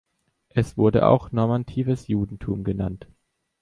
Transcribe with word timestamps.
Es 0.49 0.79
wird 0.79 0.97
auch 0.97 1.31
normatives 1.31 2.07
Judentum 2.07 2.63
genannt. 2.63 3.05